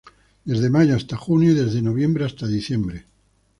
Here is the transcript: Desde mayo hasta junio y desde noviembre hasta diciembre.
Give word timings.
Desde 0.45 0.71
mayo 0.71 0.95
hasta 0.95 1.15
junio 1.15 1.51
y 1.51 1.53
desde 1.53 1.83
noviembre 1.83 2.25
hasta 2.25 2.47
diciembre. 2.47 3.05